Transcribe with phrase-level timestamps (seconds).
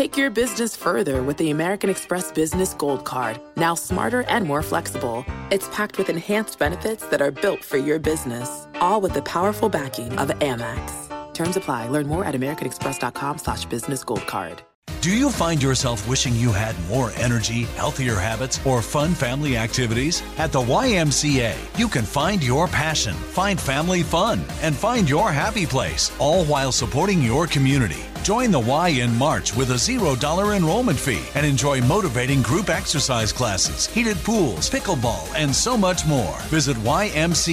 [0.00, 4.62] Take your business further with the American Express Business Gold Card, now smarter and more
[4.62, 5.26] flexible.
[5.50, 9.68] It's packed with enhanced benefits that are built for your business, all with the powerful
[9.68, 11.34] backing of Amex.
[11.34, 11.88] Terms apply.
[11.88, 14.62] Learn more at americanexpress.com slash business gold card.
[15.02, 20.22] Do you find yourself wishing you had more energy, healthier habits, or fun family activities?
[20.38, 25.66] At the YMCA, you can find your passion, find family fun, and find your happy
[25.66, 28.09] place, all while supporting your community.
[28.22, 33.32] Join the Y in March with a $0 enrollment fee and enjoy motivating group exercise
[33.32, 36.36] classes, heated pools, pickleball, and so much more.
[36.48, 37.50] Visit ymcadc.org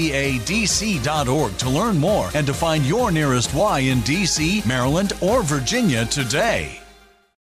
[1.58, 6.82] to learn more and to find your nearest Y in DC, Maryland, or Virginia today.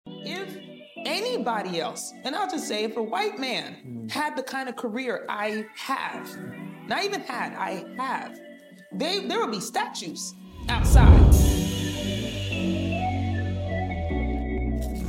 [0.07, 0.57] If
[1.05, 5.27] anybody else, and I'll just say if a white man had the kind of career
[5.29, 6.27] I have,
[6.87, 8.41] not even had, I have,
[8.93, 10.35] they, there would be statues
[10.71, 11.30] outside.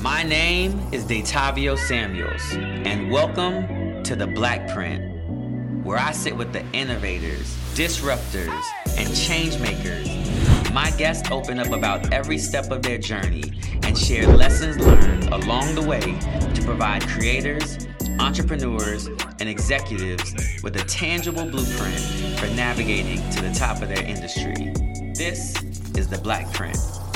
[0.02, 6.66] My name is Detavio Samuels, and welcome to the Blackprint, where I sit with the
[6.74, 8.64] innovators, disruptors,
[8.98, 10.74] and changemakers.
[10.74, 13.54] My guests open up about every step of their journey
[13.84, 17.88] and share lessons learned along the way to provide creators,
[18.20, 19.06] entrepreneurs,
[19.40, 20.34] and executives
[20.64, 22.00] with a tangible blueprint
[22.40, 24.74] for navigating to the top of their industry.
[25.14, 25.62] This
[25.96, 27.11] is the Blackprint.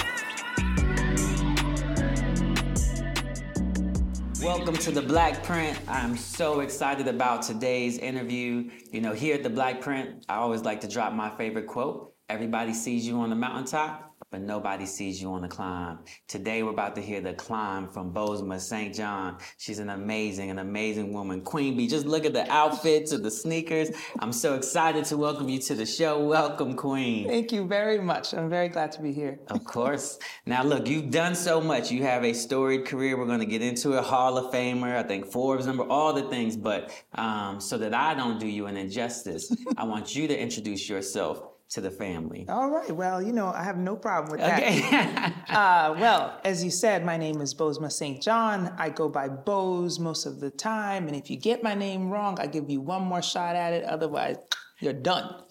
[4.45, 5.75] Welcome to the Blackprint.
[5.87, 8.69] I'm so excited about today's interview.
[8.91, 12.75] You know, here at the Blackprint, I always like to drop my favorite quote Everybody
[12.75, 15.97] sees you on the mountaintop, but nobody sees you on the climb.
[16.27, 18.93] Today, we're about to hear the climb from Bozoma St.
[18.93, 19.37] John.
[19.57, 21.39] She's an amazing, an amazing woman.
[21.39, 23.91] Queen Bee, just look at the outfits and the sneakers.
[24.19, 26.19] I'm so excited to welcome you to the show.
[26.21, 27.29] Welcome, Queen.
[27.29, 28.33] Thank you very much.
[28.33, 29.39] I'm very glad to be here.
[29.47, 30.19] Of course.
[30.45, 31.89] Now, look, you've done so much.
[31.89, 33.17] You have a storied career.
[33.17, 34.03] We're going to get into it.
[34.03, 36.57] Hall of Famer, I think Forbes number, all the things.
[36.57, 40.89] But um, so that I don't do you an injustice, I want you to introduce
[40.89, 42.45] yourself to the family.
[42.47, 42.91] All right.
[42.91, 44.81] Well, you know, I have no problem with Okay.
[44.81, 45.33] that.
[45.49, 48.21] uh, well, as you said, my name is Bozoma St.
[48.21, 48.73] John.
[48.77, 51.07] I go by Boz most of the time.
[51.07, 53.83] And if you get my name wrong, I give you one more shot at it.
[53.83, 54.37] Otherwise,
[54.79, 55.43] you're done.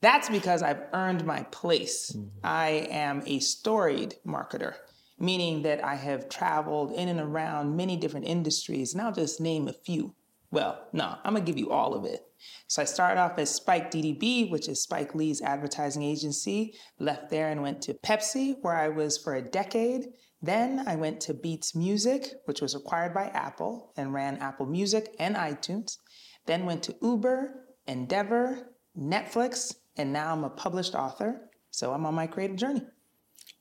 [0.00, 2.16] That's because I've earned my place.
[2.44, 4.74] I am a storied marketer,
[5.18, 9.66] meaning that I have traveled in and around many different industries, and I'll just name
[9.66, 10.14] a few.
[10.50, 12.22] Well, no, I'm gonna give you all of it.
[12.68, 17.48] So I started off as Spike DDB, which is Spike Lee's advertising agency, left there
[17.48, 20.06] and went to Pepsi, where I was for a decade.
[20.40, 25.14] Then I went to Beats Music, which was acquired by Apple and ran Apple Music
[25.18, 25.98] and iTunes.
[26.46, 31.50] Then went to Uber, Endeavor, Netflix, and now I'm a published author.
[31.70, 32.82] So I'm on my creative journey.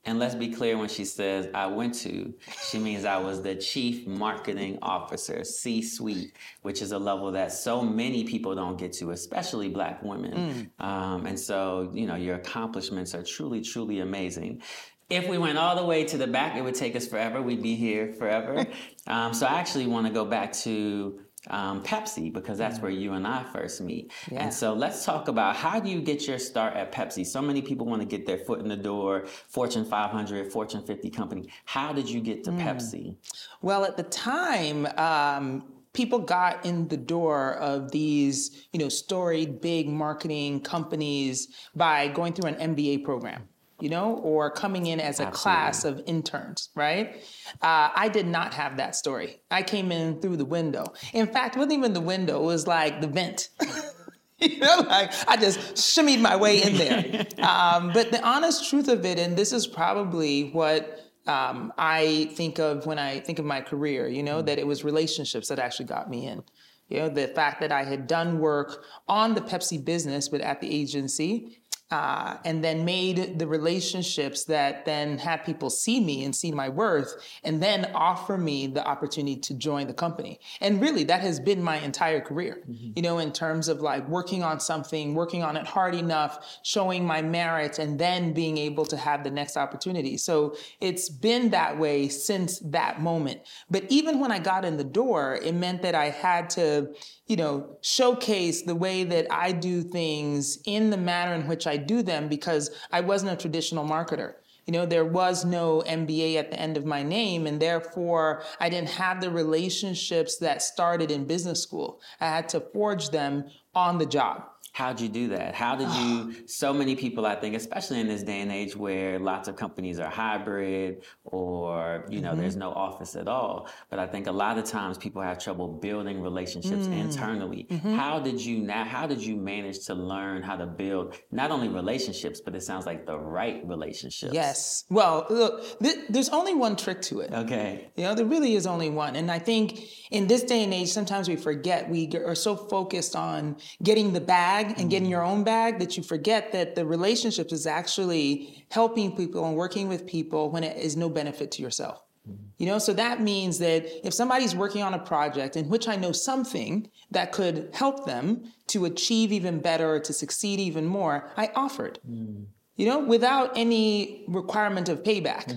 [0.07, 2.33] And let's be clear when she says I went to,
[2.69, 6.31] she means I was the chief marketing officer, C suite,
[6.61, 10.71] which is a level that so many people don't get to, especially black women.
[10.79, 14.61] Um, and so, you know, your accomplishments are truly, truly amazing.
[15.09, 17.41] If we went all the way to the back, it would take us forever.
[17.41, 18.65] We'd be here forever.
[19.07, 21.19] um, so I actually want to go back to
[21.49, 24.11] um, Pepsi because that's where you and I first meet.
[24.31, 24.43] Yeah.
[24.43, 27.25] And so let's talk about how do you get your start at Pepsi?
[27.25, 31.09] So many people want to get their foot in the door, Fortune 500, Fortune 50
[31.09, 31.49] company.
[31.65, 33.15] How did you get to Pepsi?
[33.61, 35.63] Well, at the time, um,
[35.93, 42.33] people got in the door of these, you know, storied big marketing companies by going
[42.33, 43.47] through an MBA program,
[43.79, 47.17] you know, or coming in as a class of interns, right?
[47.61, 49.39] Uh, I did not have that story.
[49.51, 50.93] I came in through the window.
[51.13, 53.49] In fact, it wasn't even the window; it was like the vent.
[54.39, 57.27] you know, like I just shimmied my way in there.
[57.47, 62.59] um, but the honest truth of it, and this is probably what um, I think
[62.59, 65.85] of when I think of my career, you know, that it was relationships that actually
[65.85, 66.43] got me in.
[66.89, 70.61] You know, the fact that I had done work on the Pepsi business, but at
[70.61, 76.35] the agency, uh, and then made the relationships that then had people see me and
[76.35, 80.39] see my worth and then offer me the opportunity to join the company.
[80.59, 84.43] And really, that has been my entire career, you know, in terms of like working
[84.43, 88.97] on something, working on it hard enough, showing my merit, and then being able to
[88.97, 90.17] have the next opportunity.
[90.17, 93.41] So it's been that way since that moment.
[93.69, 96.93] But even when I got in the door, it meant that I had to,
[97.27, 101.77] you know, showcase the way that I do things in the manner in which I
[101.77, 104.35] do them because I wasn't a traditional marketer.
[104.65, 108.67] You know, there was no MBA at the end of my name, and therefore I
[108.67, 112.01] didn't have the relationships that started in business school.
[112.19, 114.43] I had to forge them on the job.
[114.77, 115.55] How'd you do that?
[115.55, 116.35] How did you?
[116.47, 119.99] So many people, I think, especially in this day and age where lots of companies
[119.99, 122.71] are hybrid or you know there's mm-hmm.
[122.71, 123.67] no office at all.
[123.89, 126.99] But I think a lot of times people have trouble building relationships mm.
[126.99, 127.67] internally.
[127.69, 127.95] Mm-hmm.
[127.95, 128.83] How did you now?
[128.85, 132.85] How did you manage to learn how to build not only relationships, but it sounds
[132.85, 134.33] like the right relationships?
[134.33, 134.85] Yes.
[134.89, 137.31] Well, look, th- there's only one trick to it.
[137.33, 137.89] Okay.
[137.95, 139.15] You know, there really is only one.
[139.15, 139.79] And I think
[140.11, 141.89] in this day and age, sometimes we forget.
[141.89, 145.29] We are so focused on getting the bag and getting your mm.
[145.29, 150.05] own bag that you forget that the relationship is actually helping people and working with
[150.05, 152.01] people when it is no benefit to yourself.
[152.29, 152.37] Mm.
[152.57, 155.95] You know, so that means that if somebody's working on a project in which I
[155.95, 161.29] know something that could help them to achieve even better or to succeed even more,
[161.37, 162.45] I offered mm.
[162.75, 165.49] you know, without any requirement of payback.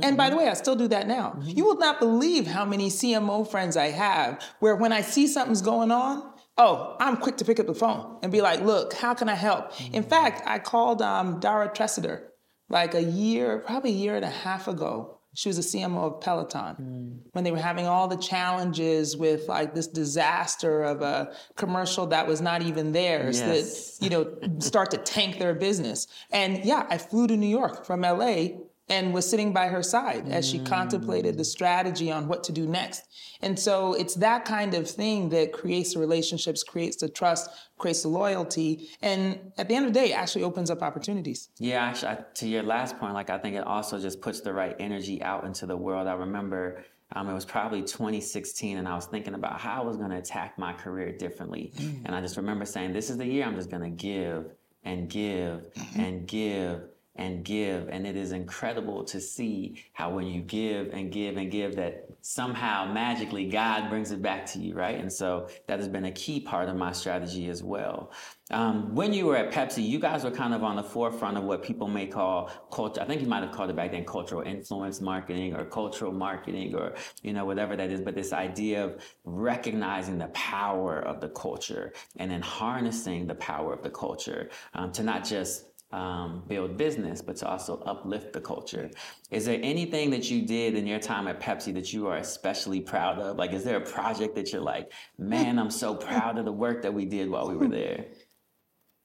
[0.02, 1.36] and by the way, I still do that now.
[1.38, 1.50] Mm-hmm.
[1.50, 5.62] You will not believe how many CMO friends I have where when I see something's
[5.62, 9.14] going on, oh, I'm quick to pick up the phone and be like, look, how
[9.14, 9.72] can I help?
[9.92, 12.22] In fact, I called um, Dara Treseder
[12.68, 15.12] like a year, probably a year and a half ago.
[15.34, 19.74] She was a CMO of Peloton when they were having all the challenges with like
[19.74, 23.98] this disaster of a commercial that was not even theirs Yes.
[23.98, 26.06] that you know start to tank their business.
[26.30, 28.46] And yeah, I flew to New York from LA
[28.88, 30.66] and was sitting by her side as she mm.
[30.66, 33.02] contemplated the strategy on what to do next.
[33.42, 38.02] And so it's that kind of thing that creates the relationships, creates the trust, creates
[38.02, 41.48] the loyalty, and at the end of the day, actually opens up opportunities.
[41.58, 44.52] Yeah, actually, I, to your last point, like I think it also just puts the
[44.52, 46.06] right energy out into the world.
[46.06, 49.96] I remember um, it was probably 2016, and I was thinking about how I was
[49.96, 51.72] going to attack my career differently.
[51.76, 52.02] Mm.
[52.06, 54.52] And I just remember saying, "This is the year I'm just going to give
[54.84, 56.00] and give mm-hmm.
[56.00, 56.82] and give."
[57.18, 61.50] And give, and it is incredible to see how when you give and give and
[61.50, 65.00] give, that somehow magically God brings it back to you, right?
[65.00, 68.12] And so that has been a key part of my strategy as well.
[68.50, 71.44] Um, when you were at Pepsi, you guys were kind of on the forefront of
[71.44, 73.00] what people may call culture.
[73.00, 76.74] I think you might have called it back then cultural influence marketing or cultural marketing
[76.74, 78.00] or, you know, whatever that is.
[78.00, 83.72] But this idea of recognizing the power of the culture and then harnessing the power
[83.72, 88.40] of the culture um, to not just um, build business, but to also uplift the
[88.40, 88.90] culture.
[89.30, 92.80] Is there anything that you did in your time at Pepsi that you are especially
[92.80, 93.36] proud of?
[93.36, 96.82] Like, is there a project that you're like, man, I'm so proud of the work
[96.82, 98.06] that we did while we were there?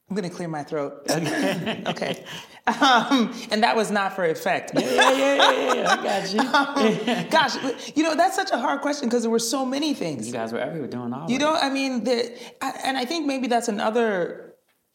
[0.10, 1.04] I'm gonna clear my throat.
[1.10, 2.26] okay.
[2.68, 4.72] Um, and that was not for effect.
[4.74, 6.42] Yeah, yeah, yeah, yeah, I got you.
[6.52, 10.28] Um, gosh, you know, that's such a hard question because there were so many things.
[10.28, 11.56] You guys were everywhere doing all You know.
[11.56, 14.51] I mean, the, I, and I think maybe that's another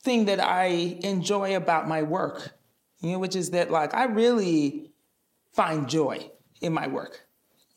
[0.07, 0.67] thing that I
[1.03, 2.55] enjoy about my work,
[3.01, 4.93] you know, which is that like I really
[5.53, 6.31] find joy
[6.63, 7.27] in my work.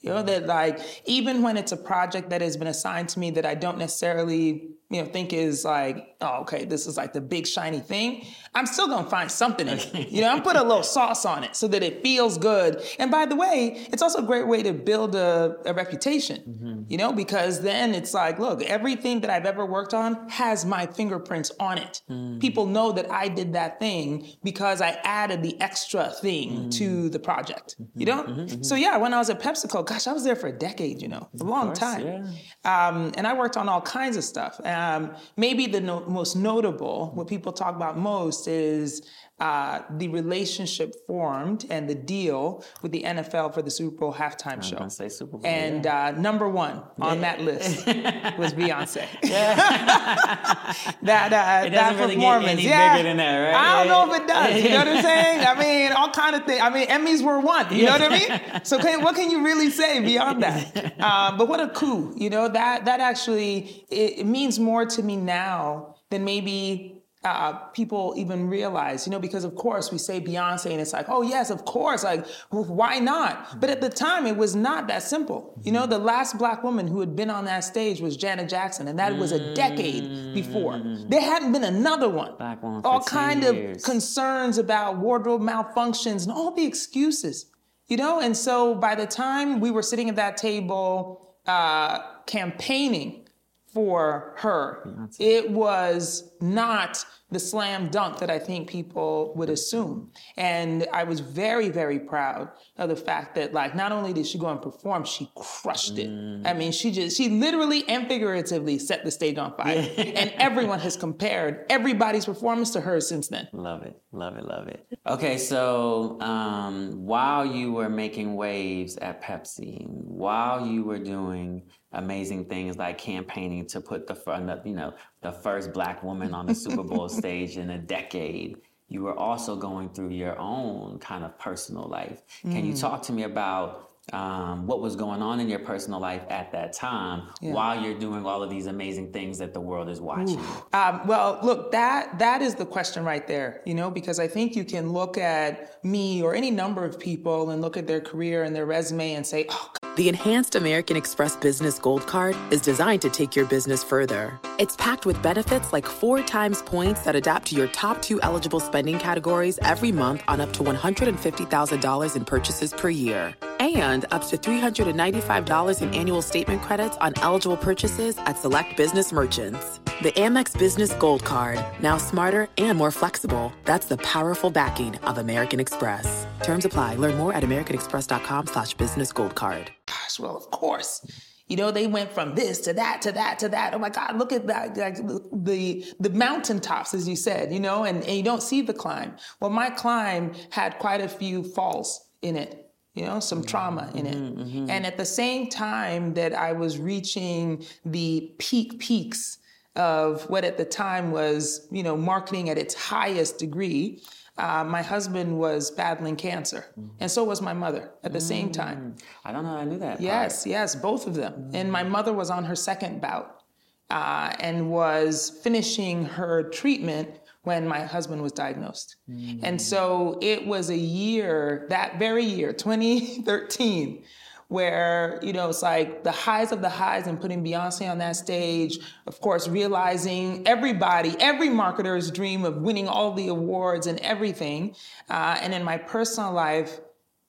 [0.02, 3.32] You know, that like even when it's a project that has been assigned to me
[3.32, 7.20] that I don't necessarily, you know, think is like, oh, okay, this is like the
[7.20, 8.26] big shiny thing,
[8.60, 10.10] I'm still gonna find something in it.
[10.12, 12.84] You know, I'm put a little sauce on it so that it feels good.
[13.00, 16.84] And by the way, it's also a great way to build a, a reputation, mm-hmm.
[16.90, 20.88] you know, because then it's like, look, everything that I've ever worked on has my
[20.88, 22.02] fingerprints on it.
[22.10, 22.40] Mm-hmm.
[22.40, 26.70] People know that I did that thing because I added the extra thing mm-hmm.
[26.72, 28.48] to the project, you know?
[28.62, 31.08] So yeah, when I was at PepsiCo, gosh, I was there for a decade, you
[31.08, 32.28] know, a long course, time.
[32.66, 34.60] Um, and I worked on all kinds of stuff.
[34.66, 39.02] Um, maybe the no- most notable, what people talk about most, is
[39.40, 44.62] uh, the relationship formed and the deal with the NFL for the Super Bowl halftime
[44.62, 44.76] show.
[44.78, 47.86] gonna say Super Bowl, And uh, number one on that list
[48.38, 49.08] was Beyonce.
[49.24, 52.98] that uh, that really performance, any yeah.
[52.98, 53.56] bigger than that, right?
[53.56, 53.92] I don't Yeah.
[54.06, 54.64] know if it does.
[54.64, 55.40] You know what I'm saying?
[55.46, 56.62] I mean, all kind of things.
[56.62, 57.74] I mean, Emmys were one.
[57.74, 58.62] You know what I mean?
[58.66, 60.96] So can, what can you really say beyond that?
[61.00, 62.14] Uh, but what a coup!
[62.18, 66.99] You know that that actually it, it means more to me now than maybe.
[67.22, 71.08] Uh, people even realize, you know, because of course we say Beyonce and it's like,
[71.10, 73.60] oh yes, of course, like w- why not?
[73.60, 75.54] But at the time it was not that simple.
[75.62, 78.88] You know, the last black woman who had been on that stage was Janet Jackson,
[78.88, 80.82] and that was a decade before.
[81.10, 82.38] There hadn't been another one.
[82.38, 83.78] Black woman All kind years.
[83.78, 87.48] of concerns about wardrobe malfunctions and all the excuses,
[87.88, 88.22] you know.
[88.22, 93.26] And so by the time we were sitting at that table uh, campaigning
[93.74, 100.12] for her, it was not the slam dunk that I think people would assume.
[100.36, 104.40] And I was very, very proud of the fact that, like, not only did she
[104.40, 106.10] go and perform, she crushed it.
[106.46, 109.88] I mean, she just, she literally and figuratively set the stage on fire.
[109.98, 113.48] and everyone has compared everybody's performance to hers since then.
[113.54, 114.88] Love it, love it, love it.
[115.06, 122.46] Okay, so um, while you were making waves at Pepsi, while you were doing amazing
[122.46, 126.56] things like campaigning to put the front, you know, the first black woman on the
[126.56, 131.38] Super Bowl stage in a decade, you were also going through your own kind of
[131.40, 132.22] personal life.
[132.42, 136.24] Can you talk to me about um, what was going on in your personal life
[136.30, 140.02] at that time while you're doing all of these amazing things that the world is
[140.02, 140.40] watching?
[140.74, 144.56] Um, well, look, that that is the question right there, you know, because I think
[144.56, 148.44] you can look at me or any number of people and look at their career
[148.44, 153.02] and their resume and say, oh, The Enhanced American Express Business Gold Card is designed
[153.02, 154.40] to take your business further.
[154.58, 158.62] It's packed with benefits like four times points that adapt to your top two eligible
[158.62, 163.36] spending categories every month on up to $150,000 in purchases per year.
[163.60, 169.82] And up to $395 in annual statement credits on eligible purchases at select business merchants.
[170.02, 173.52] The Amex Business Gold Card, now smarter and more flexible.
[173.66, 176.26] That's the powerful backing of American Express.
[176.42, 176.96] Terms apply.
[176.96, 179.72] Learn more at americanexpress.com slash business gold card.
[180.18, 181.06] Well, of course.
[181.50, 183.74] You know, they went from this to that to that to that.
[183.74, 184.78] Oh my God, look at that.
[184.78, 188.74] Like the the mountaintops, as you said, you know, and, and you don't see the
[188.74, 189.16] climb.
[189.40, 193.48] Well, my climb had quite a few falls in it, you know, some mm-hmm.
[193.48, 194.16] trauma in it.
[194.16, 194.42] Mm-hmm.
[194.42, 194.70] Mm-hmm.
[194.70, 199.40] And at the same time that I was reaching the peak peaks
[199.76, 204.04] of what at the time was, you know, marketing at its highest degree,
[204.40, 206.66] uh, my husband was battling cancer,
[207.00, 208.96] and so was my mother at the same time.
[209.26, 209.52] I don't know.
[209.52, 209.92] How I knew that.
[209.92, 210.02] part.
[210.02, 211.52] Yes, yes, both of them.
[211.54, 213.44] And my mother was on her second bout
[213.90, 217.10] uh, and was finishing her treatment
[217.44, 218.98] when my husband was diagnosed.
[219.42, 224.04] And so it was a year, that very year, 2013,
[224.50, 228.16] where, you know, it's like the highs of the highs and putting Beyonce on that
[228.16, 234.76] stage, of course, realizing everybody, every marketer's dream of winning all the awards and everything.
[235.08, 236.80] Uh, and in my personal life,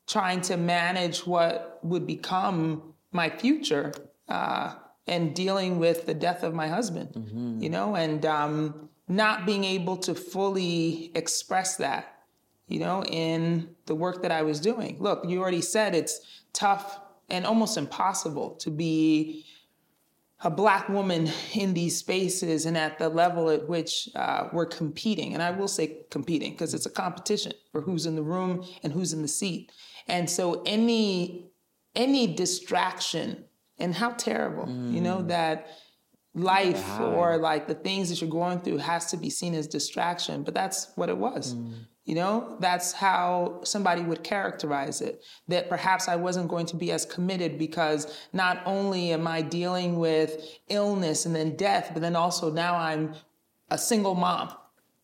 [0.08, 3.92] trying to manage what would become my future
[4.28, 4.74] uh,
[5.06, 9.98] and dealing with the death of my husband, you know, and um, not being able
[9.98, 12.22] to fully express that,
[12.66, 14.96] you know, in the work that I was doing.
[15.00, 16.98] Look, you already said it's tough
[17.30, 19.44] and almost impossible to be
[20.42, 25.34] a black woman in these spaces and at the level at which uh, we're competing.
[25.34, 28.92] And I will say competing because it's a competition for who's in the room and
[28.92, 29.70] who's in the seat.
[30.08, 31.46] And so any
[31.94, 33.44] any distraction
[33.78, 35.66] and how terrible, you know, that
[36.34, 40.42] life or like the things that you're going through has to be seen as distraction,
[40.44, 41.56] but that's what it was.
[42.07, 45.23] You know, that's how somebody would characterize it.
[45.49, 49.99] That perhaps I wasn't going to be as committed because not only am I dealing
[49.99, 53.14] with illness and then death, but then also now I'm
[53.71, 54.52] a single mom,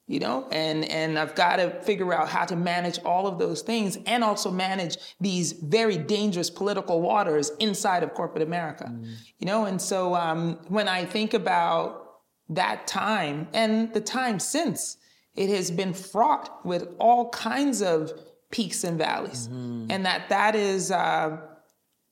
[0.07, 3.63] you know, and and I've got to figure out how to manage all of those
[3.63, 8.93] things and also manage these very dangerous political waters inside of corporate America,
[9.39, 9.67] you know.
[9.67, 14.97] And so um, when I think about that time and the time since,
[15.37, 18.13] it has been fraught with all kinds of
[18.51, 19.47] peaks and valleys,
[19.91, 21.39] and that that is, uh,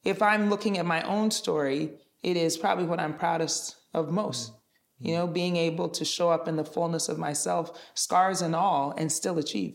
[0.04, 4.52] if I'm looking at my own story, it is probably what I'm proudest of most.
[5.00, 8.94] You know, being able to show up in the fullness of myself, scars and all,
[8.96, 9.74] and still achieve.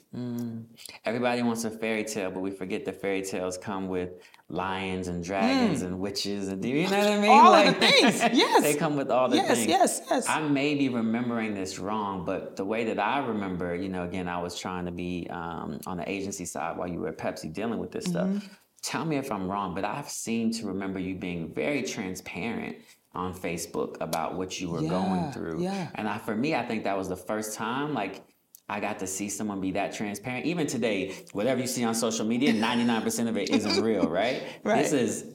[1.05, 4.09] Everybody wants a fairy tale, but we forget the fairy tales come with
[4.49, 7.29] lions and dragons and witches and do you know what I mean?
[7.29, 8.63] All of the things, yes.
[8.63, 9.67] they come with all the Yes, things.
[9.67, 10.07] yes, yes.
[10.09, 10.27] Yes.
[10.27, 14.27] I may be remembering this wrong, but the way that I remember, you know, again,
[14.27, 17.53] I was trying to be um, on the agency side while you were at Pepsi
[17.53, 18.37] dealing with this Mm-hmm.
[18.39, 18.49] stuff.
[18.81, 22.77] Tell me if I'm wrong, but I've seemed to remember you being very transparent
[23.13, 25.61] on Facebook about what you were going through.
[25.61, 25.89] yeah.
[25.95, 28.21] And I, for me, I think that was the first time, like,
[28.67, 30.45] I got to see someone be that transparent.
[30.45, 34.43] Even today, whatever you see on social media, 99% of it isn't real, right?
[34.63, 34.83] Right.
[34.83, 35.25] This is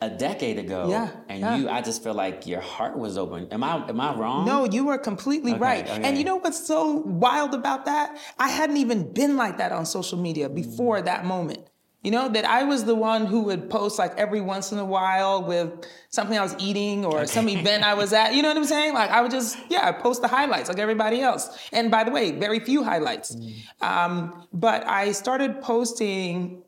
[0.00, 0.88] a decade ago.
[0.88, 1.56] Yeah, And yeah.
[1.56, 3.48] you, I just feel like your heart was open.
[3.52, 4.46] Am I, am I wrong?
[4.46, 5.90] No, you were completely Okay, right.
[5.90, 6.02] okay.
[6.02, 8.18] And you know what's so wild about that?
[8.38, 11.04] I hadn't even been like that on social media before mm.
[11.04, 11.69] that moment.
[12.02, 14.84] You know, that I was the one who would post like every once in a
[14.84, 15.70] while with
[16.08, 18.34] something I was eating or some event I was at.
[18.34, 18.94] You know what I'm saying?
[18.94, 21.68] Like I would just, yeah, I post the highlights like everybody else.
[21.72, 23.36] And by the way, very few highlights.
[23.82, 26.62] Um, but I started posting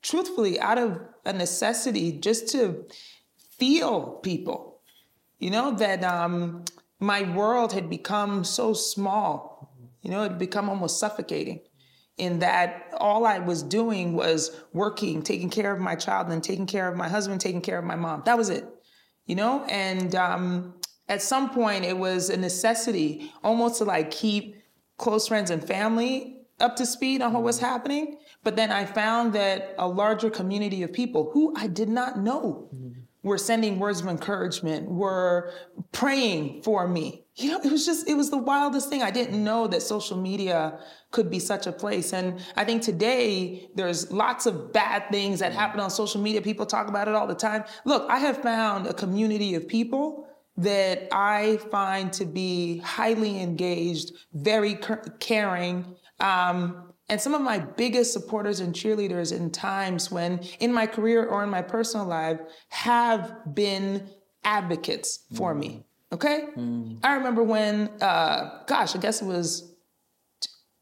[0.00, 2.86] truthfully out of a necessity just to
[3.58, 4.80] feel people
[5.38, 6.64] you know that um,
[7.00, 11.60] my world had become so small you know it had become almost suffocating
[12.18, 16.66] in that all i was doing was working taking care of my child and taking
[16.66, 18.22] care of my husband taking care of my mom.
[18.26, 18.66] That was it
[19.28, 19.64] you know?
[19.68, 20.74] And um,
[21.08, 24.56] at some point it was a necessity almost to like keep
[24.96, 28.18] close friends and family up to speed on what was happening.
[28.42, 32.70] But then i found that a larger community of people who i did not know
[33.22, 35.52] were sending words of encouragement, were
[35.92, 37.24] praying for me.
[37.38, 39.00] You know, it was just, it was the wildest thing.
[39.00, 40.80] I didn't know that social media
[41.12, 42.12] could be such a place.
[42.12, 46.42] And I think today there's lots of bad things that happen on social media.
[46.42, 47.62] People talk about it all the time.
[47.84, 50.26] Look, I have found a community of people
[50.56, 54.76] that I find to be highly engaged, very
[55.20, 60.86] caring, um, and some of my biggest supporters and cheerleaders in times when, in my
[60.86, 64.08] career or in my personal life, have been
[64.44, 65.60] advocates for mm.
[65.60, 65.84] me.
[66.12, 66.48] Okay?
[66.56, 66.98] Mm.
[67.02, 69.74] I remember when, uh, gosh, I guess it was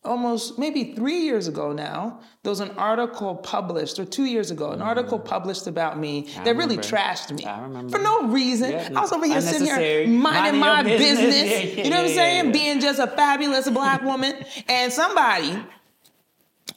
[0.07, 4.71] almost maybe three years ago now, there was an article published, or two years ago,
[4.71, 5.25] an article mm.
[5.25, 6.75] published about me I that remember.
[6.75, 7.45] really trashed me.
[7.45, 7.99] I remember.
[7.99, 8.71] For no reason.
[8.71, 11.19] Yeah, I was over here sitting here minding my business.
[11.19, 11.51] business.
[11.51, 12.53] Yeah, yeah, you know what I'm saying?
[12.53, 14.35] Being just a fabulous black woman.
[14.69, 15.59] and somebody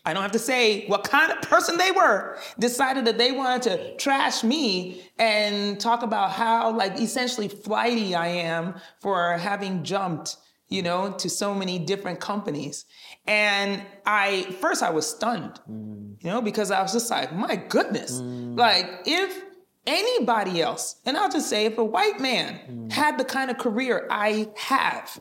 [0.09, 3.61] I don't have to say what kind of person they were, decided that they wanted
[3.63, 10.37] to trash me and talk about how, like, essentially flighty I am for having jumped,
[10.67, 12.85] you know, to so many different companies.
[13.27, 16.15] And I, first, I was stunned, mm.
[16.23, 18.57] you know, because I was just like, my goodness, mm.
[18.57, 19.43] like, if
[19.85, 22.91] anybody else, and I'll just say, if a white man mm.
[22.91, 25.19] had the kind of career I have,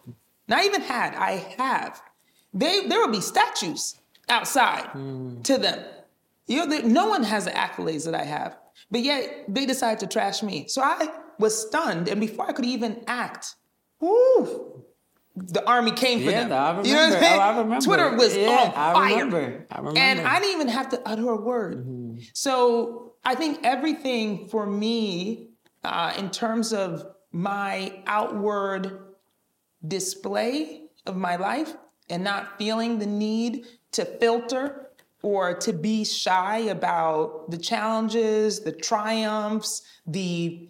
[0.49, 2.01] not even had, I have,
[2.55, 3.98] they, there would be statues
[4.29, 5.43] outside mm.
[5.45, 5.85] to them.
[6.47, 8.57] You know, no one has the accolades that I have,
[8.91, 10.67] but yet they decide to trash me.
[10.69, 11.09] So I
[11.39, 13.55] was stunned, and before I could even act,
[14.01, 16.53] the army came for yeah, them.
[16.53, 16.89] I remember.
[16.89, 17.39] You know what I'm saying?
[17.39, 17.85] Oh, I remember.
[17.85, 18.97] Twitter was yeah, on fire.
[18.97, 19.67] I remember.
[19.71, 20.01] I remember.
[20.01, 21.79] And I didn't even have to utter a word.
[21.79, 22.19] Mm-hmm.
[22.33, 25.51] So I think everything for me,
[25.85, 29.01] uh, in terms of my outward
[29.87, 31.75] display of my life
[32.11, 34.91] and not feeling the need to filter
[35.23, 40.69] or to be shy about the challenges, the triumphs, the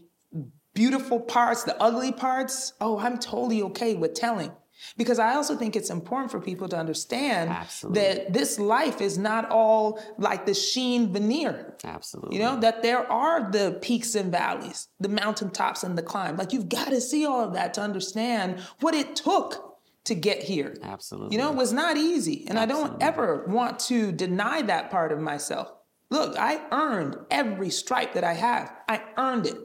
[0.74, 2.72] beautiful parts, the ugly parts.
[2.80, 4.52] Oh, I'm totally okay with telling.
[4.96, 8.00] Because I also think it's important for people to understand Absolutely.
[8.00, 11.74] that this life is not all like the sheen veneer.
[11.82, 12.36] Absolutely.
[12.36, 16.36] You know, that there are the peaks and valleys, the mountaintops and the climb.
[16.36, 19.67] Like you've got to see all of that to understand what it took
[20.04, 20.76] to get here.
[20.82, 21.36] Absolutely.
[21.36, 22.46] You know, it was not easy.
[22.48, 22.86] And Absolutely.
[22.86, 25.72] I don't ever want to deny that part of myself.
[26.10, 28.72] Look, I earned every stripe that I have.
[28.88, 29.56] I earned it.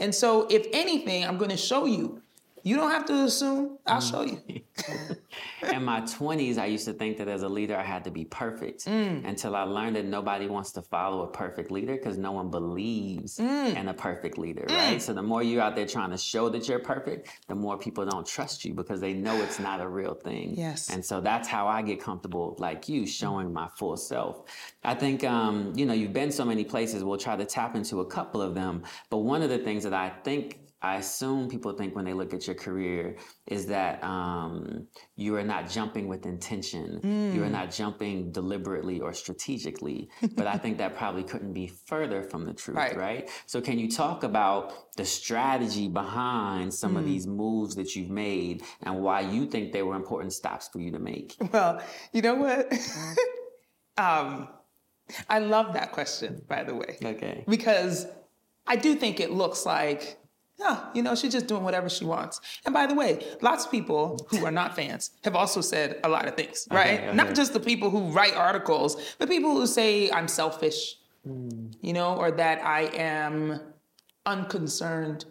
[0.00, 2.21] And so, if anything, I'm going to show you
[2.62, 3.78] you don't have to assume.
[3.86, 4.10] I'll mm.
[4.10, 4.60] show you.
[5.72, 8.24] In my 20s, I used to think that as a leader, I had to be
[8.24, 9.26] perfect mm.
[9.26, 13.38] until I learned that nobody wants to follow a perfect leader because no one believes
[13.38, 13.76] mm.
[13.76, 14.76] in a perfect leader, mm.
[14.76, 15.02] right?
[15.02, 18.04] So the more you're out there trying to show that you're perfect, the more people
[18.04, 20.54] don't trust you because they know it's not a real thing.
[20.56, 20.90] Yes.
[20.90, 24.42] And so that's how I get comfortable, like you, showing my full self.
[24.84, 27.04] I think, um, you know, you've been so many places.
[27.04, 28.82] We'll try to tap into a couple of them.
[29.10, 32.34] But one of the things that I think I assume people think when they look
[32.34, 33.16] at your career
[33.46, 37.00] is that um, you are not jumping with intention.
[37.02, 37.34] Mm.
[37.34, 37.52] You are mm.
[37.52, 40.10] not jumping deliberately or strategically.
[40.34, 42.96] but I think that probably couldn't be further from the truth, right.
[42.96, 43.30] right?
[43.46, 46.98] So, can you talk about the strategy behind some mm.
[46.98, 50.80] of these moves that you've made and why you think they were important stops for
[50.80, 51.36] you to make?
[51.52, 51.80] Well,
[52.12, 52.72] you know what?
[53.98, 54.48] um,
[55.28, 56.96] I love that question, by the way.
[57.04, 57.44] Okay.
[57.46, 58.06] Because
[58.66, 60.18] I do think it looks like
[60.62, 62.40] yeah, you know, she's just doing whatever she wants.
[62.64, 66.08] And by the way, lots of people who are not fans have also said a
[66.08, 66.98] lot of things, right?
[66.98, 67.16] Okay, okay.
[67.16, 70.96] Not just the people who write articles, but people who say I'm selfish,
[71.26, 71.74] mm.
[71.80, 73.60] you know, or that I am
[74.24, 75.24] unconcerned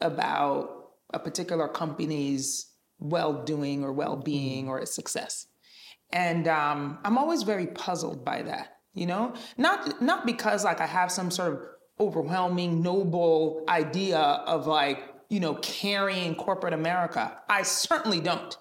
[0.00, 2.66] about a particular company's
[2.98, 4.68] well-doing or well-being mm.
[4.68, 5.46] or its success.
[6.12, 10.86] And um, I'm always very puzzled by that, you know, not not because like I
[10.86, 11.60] have some sort of
[12.00, 17.38] overwhelming, noble idea of like, you know, carrying corporate America.
[17.48, 18.56] I certainly don't.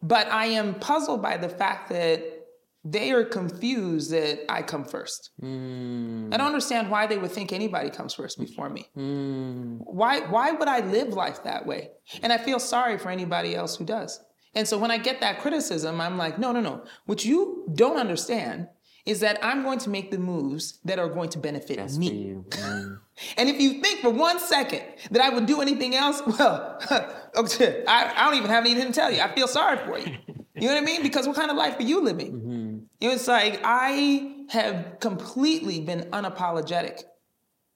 [0.00, 2.22] But I am puzzled by the fact that
[2.84, 5.30] they are confused that I come first.
[5.42, 6.32] Mm.
[6.32, 8.88] I don't understand why they would think anybody comes first before me.
[8.96, 9.80] Mm.
[9.84, 11.90] Why, why would I live life that way?
[12.22, 14.20] And I feel sorry for anybody else who does.
[14.54, 16.84] And so when I get that criticism, I'm like, no, no, no.
[17.04, 18.68] What you don't understand
[19.08, 22.36] is that I'm going to make the moves that are going to benefit That's me.
[22.48, 23.00] Mm.
[23.36, 26.78] and if you think for one second that I would do anything else, well,
[27.36, 29.20] okay, I, I, don't even have anything to tell you.
[29.20, 30.16] I feel sorry for you.
[30.54, 31.02] You know what I mean?
[31.02, 32.32] Because what kind of life are you living?
[32.32, 32.78] Mm-hmm.
[33.00, 37.02] It's like I have completely been unapologetic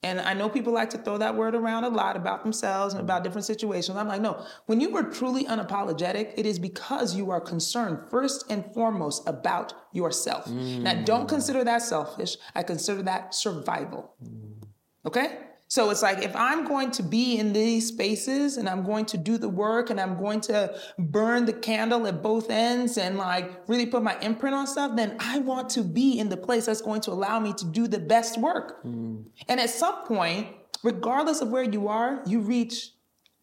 [0.03, 3.01] and I know people like to throw that word around a lot about themselves and
[3.03, 3.97] about different situations.
[3.97, 8.51] I'm like, no, when you are truly unapologetic, it is because you are concerned first
[8.51, 10.47] and foremost about yourself.
[10.47, 10.81] Mm.
[10.81, 12.37] Now, don't consider that selfish.
[12.55, 14.15] I consider that survival.
[14.23, 14.67] Mm.
[15.07, 15.39] Okay?
[15.73, 19.17] So it's like if I'm going to be in these spaces and I'm going to
[19.17, 23.67] do the work and I'm going to burn the candle at both ends and like
[23.69, 26.83] really put my imprint on stuff, then I want to be in the place that's
[26.83, 28.85] going to allow me to do the best work.
[28.85, 29.25] Mm.
[29.49, 30.49] And at some point,
[30.83, 32.91] regardless of where you are, you reach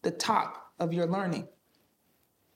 [0.02, 1.48] the top of your learning.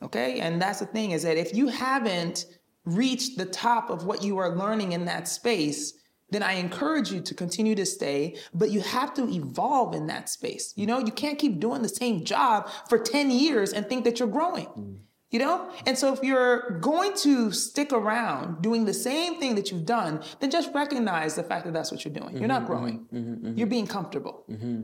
[0.00, 0.38] Okay?
[0.38, 2.46] And that's the thing is that if you haven't
[2.84, 5.94] reached the top of what you are learning in that space,
[6.34, 10.28] then I encourage you to continue to stay, but you have to evolve in that
[10.28, 10.72] space.
[10.76, 14.18] You know, you can't keep doing the same job for 10 years and think that
[14.18, 14.66] you're growing.
[14.66, 14.96] Mm.
[15.30, 15.70] You know?
[15.86, 20.22] And so if you're going to stick around doing the same thing that you've done,
[20.40, 22.28] then just recognize the fact that that's what you're doing.
[22.28, 22.98] Mm-hmm, you're not mm-hmm, growing.
[23.12, 24.44] Mm-hmm, mm-hmm, you're being comfortable.
[24.48, 24.82] Mm-hmm.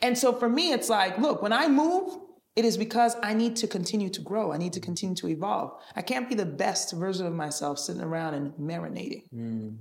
[0.00, 2.18] And so for me, it's like, look, when I move,
[2.56, 4.52] it is because I need to continue to grow.
[4.52, 5.80] I need to continue to evolve.
[5.94, 9.24] I can't be the best version of myself sitting around and marinating.
[9.34, 9.76] Mm.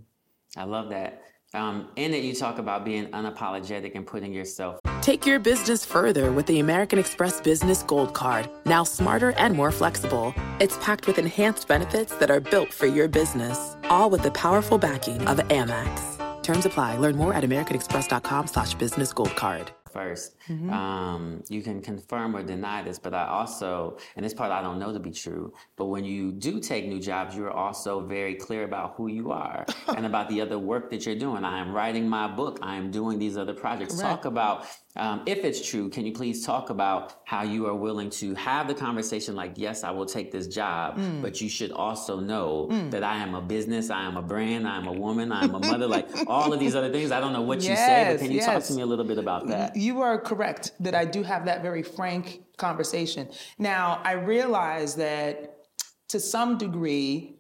[0.57, 1.21] I love that.
[1.53, 4.79] Um, in it, you talk about being unapologetic and putting yourself.
[5.01, 8.47] Take your business further with the American Express Business Gold Card.
[8.65, 10.33] Now smarter and more flexible.
[10.59, 14.77] It's packed with enhanced benefits that are built for your business, all with the powerful
[14.77, 16.43] backing of Amex.
[16.43, 16.97] Terms apply.
[16.97, 19.71] Learn more at americanexpress.com slash business gold card.
[19.99, 20.69] 1st mm-hmm.
[20.69, 24.79] um, you can confirm or deny this, but I also, and this part I don't
[24.79, 28.63] know to be true, but when you do take new jobs, you're also very clear
[28.63, 31.43] about who you are and about the other work that you're doing.
[31.43, 32.59] I am writing my book.
[32.62, 33.95] I am doing these other projects.
[33.95, 34.09] Correct.
[34.09, 38.10] Talk about um, if it's true, can you please talk about how you are willing
[38.10, 41.21] to have the conversation like, yes, I will take this job, mm.
[41.21, 42.89] but you should also know mm.
[42.89, 45.54] that I am a business, I am a brand, I am a woman, I am
[45.54, 47.12] a mother, like all of these other things.
[47.12, 48.45] I don't know what yes, you say, but can you yes.
[48.47, 49.75] talk to me a little bit about that?
[49.75, 53.30] You are correct that I do have that very frank conversation.
[53.60, 55.67] Now, I realize that
[56.08, 57.36] to some degree,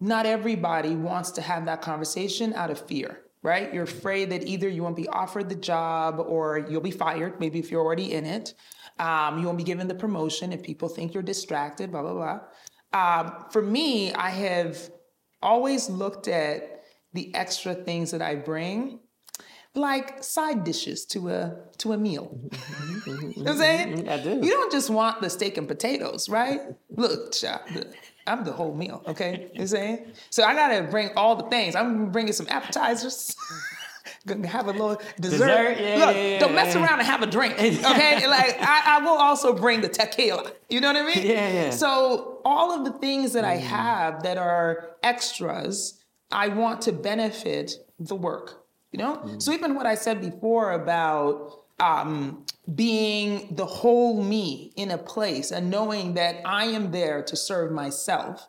[0.00, 3.72] not everybody wants to have that conversation out of fear right?
[3.72, 7.58] You're afraid that either you won't be offered the job or you'll be fired, maybe
[7.58, 8.54] if you're already in it.
[8.98, 12.40] Um, you won't be given the promotion if people think you're distracted, blah, blah, blah.
[12.92, 14.90] Um, for me, I have
[15.42, 16.82] always looked at
[17.12, 19.00] the extra things that I bring
[19.74, 22.38] like side dishes to a to a meal.
[22.48, 23.10] Mm-hmm.
[23.10, 23.40] you know mm-hmm.
[23.40, 23.60] what I'm mm-hmm.
[23.60, 24.08] saying?
[24.08, 24.30] I do.
[24.44, 26.60] You don't just want the steak and potatoes, right?
[26.90, 27.62] Look, child,
[28.26, 29.50] I'm the whole meal, okay?
[29.54, 30.12] You know saying?
[30.30, 31.74] So I gotta bring all the things.
[31.74, 33.34] I'm bringing some appetizers.
[34.26, 35.38] Gonna have a little dessert.
[35.38, 35.80] dessert?
[35.80, 38.26] Yeah, Look, yeah, yeah, don't mess around and have a drink, okay?
[38.26, 40.50] like I, I, will also bring the tequila.
[40.68, 41.26] You know what I mean?
[41.26, 41.70] Yeah, yeah.
[41.70, 43.48] So all of the things that mm.
[43.48, 48.64] I have that are extras, I want to benefit the work.
[48.92, 49.16] You know.
[49.16, 49.42] Mm.
[49.42, 55.50] So even what I said before about um, being the whole me in a place
[55.50, 58.48] and knowing that I am there to serve myself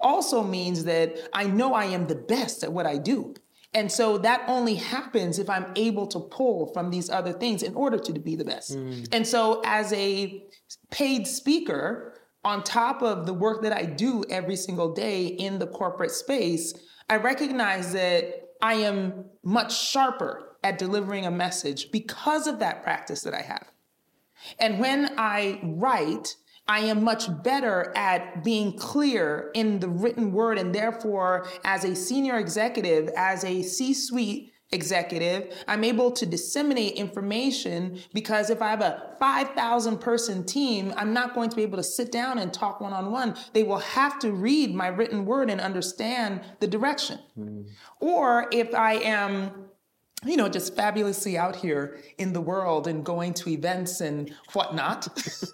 [0.00, 3.34] also means that I know I am the best at what I do.
[3.74, 7.74] And so that only happens if I'm able to pull from these other things in
[7.74, 8.76] order to be the best.
[8.76, 9.08] Mm.
[9.12, 10.44] And so, as a
[10.90, 15.66] paid speaker, on top of the work that I do every single day in the
[15.66, 16.72] corporate space,
[17.10, 23.22] I recognize that I am much sharper at delivering a message because of that practice
[23.22, 23.70] that I have.
[24.58, 26.36] And when I write,
[26.68, 30.58] I am much better at being clear in the written word.
[30.58, 36.94] And therefore, as a senior executive, as a C suite executive, I'm able to disseminate
[36.94, 41.78] information because if I have a 5,000 person team, I'm not going to be able
[41.78, 43.36] to sit down and talk one on one.
[43.52, 47.20] They will have to read my written word and understand the direction.
[47.38, 47.66] Mm.
[48.00, 49.66] Or if I am
[50.24, 55.06] you know, just fabulously out here in the world and going to events and whatnot,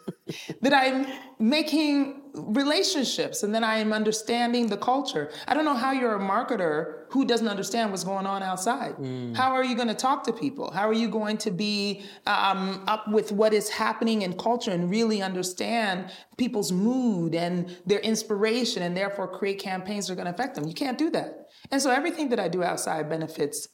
[0.61, 1.07] that I'm
[1.39, 5.31] making relationships and then I am understanding the culture.
[5.47, 8.97] I don't know how you're a marketer who doesn't understand what's going on outside.
[8.97, 9.37] Mm.
[9.37, 10.71] How are you going to talk to people?
[10.71, 14.91] How are you going to be um, up with what is happening in culture and
[14.91, 20.33] really understand people's mood and their inspiration and therefore create campaigns that are going to
[20.33, 20.67] affect them?
[20.67, 21.49] You can't do that.
[21.71, 23.69] And so everything that I do outside benefits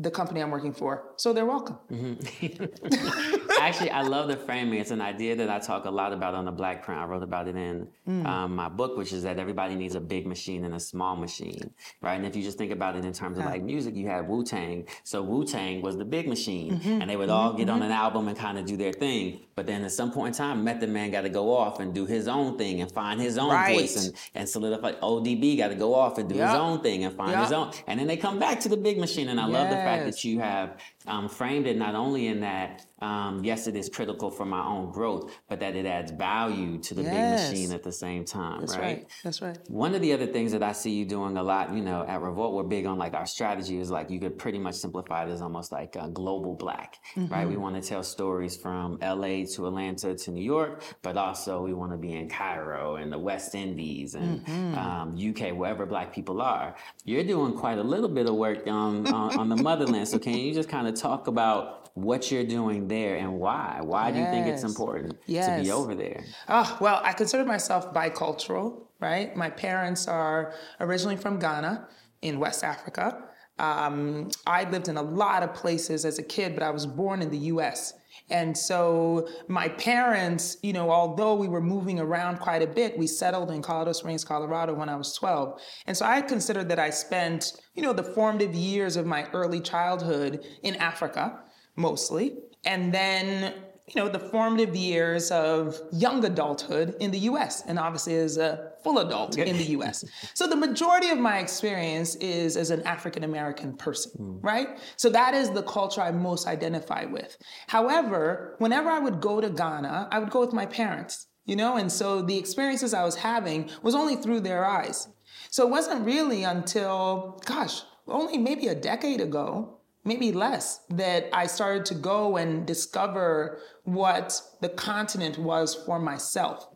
[0.00, 1.12] the company I'm working for.
[1.16, 1.78] So they're welcome.
[1.90, 3.36] Mm-hmm.
[3.60, 4.80] Actually, I love the framing.
[4.80, 6.96] It's an idea that I talk a lot about on the Blackprint.
[6.96, 8.26] I wrote about it in mm.
[8.26, 11.70] um, my book, which is that everybody needs a big machine and a small machine,
[12.00, 12.14] right?
[12.14, 14.44] And if you just think about it in terms of like music, you have Wu
[14.44, 14.86] Tang.
[15.04, 17.02] So Wu Tang was the big machine, mm-hmm.
[17.02, 17.36] and they would mm-hmm.
[17.36, 17.86] all get on mm-hmm.
[17.86, 19.40] an album and kind of do their thing.
[19.54, 22.06] But then at some point in time, Method Man got to go off and do
[22.06, 23.76] his own thing and find his own right.
[23.76, 24.92] voice and, and solidify.
[24.92, 26.48] ODB got to go off and do yep.
[26.48, 27.42] his own thing and find yep.
[27.42, 27.70] his own.
[27.86, 29.28] And then they come back to the big machine.
[29.28, 29.52] And I yes.
[29.52, 33.66] love the fact that you have um, framed it not only in that, um, yes,
[33.66, 37.12] it is critical for my own growth, but that it adds value to the Yes.
[37.14, 38.82] big machine at the same time, That's right?
[38.82, 39.06] right.
[39.24, 39.58] That's right.
[39.68, 42.20] One of the other things that I see you doing a lot, you know, at
[42.20, 45.30] Revolt, we're big on like our strategy is like you could pretty much simplify it
[45.30, 47.48] as almost like a global black, right?
[47.48, 51.72] We want to tell stories from LA to Atlanta to New York, but also we
[51.72, 56.42] want to be in Cairo and the West Indies and um, UK, wherever black people
[56.42, 56.74] are.
[57.06, 60.06] You're doing quite a little bit of work on, on, on the motherland.
[60.08, 63.80] So can you just kind of talk about what you're doing there and why?
[63.82, 64.70] Why do you think it's Yes.
[64.70, 66.24] important to be over there?
[66.48, 69.34] Oh, well, I consider myself bicultural, right?
[69.36, 71.88] My parents are originally from Ghana
[72.22, 73.24] in West Africa.
[73.60, 77.20] Um, I lived in a lot of places as a kid, but I was born
[77.20, 77.92] in the US.
[78.30, 83.06] And so my parents, you know, although we were moving around quite a bit, we
[83.06, 85.60] settled in Colorado Springs, Colorado when I was 12.
[85.86, 89.60] And so I consider that I spent, you know, the formative years of my early
[89.60, 91.40] childhood in Africa,
[91.76, 92.38] mostly.
[92.64, 93.54] And then
[93.94, 98.72] you know, the formative years of young adulthood in the US, and obviously as a
[98.82, 100.04] full adult in the US.
[100.34, 104.40] So the majority of my experience is as an African American person, hmm.
[104.40, 104.78] right?
[104.96, 107.36] So that is the culture I most identify with.
[107.66, 111.76] However, whenever I would go to Ghana, I would go with my parents, you know,
[111.76, 115.08] and so the experiences I was having was only through their eyes.
[115.50, 121.46] So it wasn't really until, gosh, only maybe a decade ago maybe less, that I
[121.46, 126.68] started to go and discover what the continent was for myself.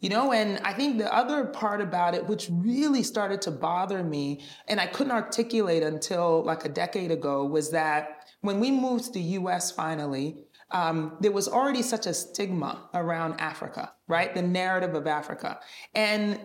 [0.00, 4.04] You know, and I think the other part about it, which really started to bother
[4.04, 9.04] me, and I couldn't articulate until like a decade ago, was that when we moved
[9.04, 14.34] to the US finally, um, there was already such a stigma around Africa, right?
[14.34, 15.60] The narrative of Africa.
[15.94, 16.40] And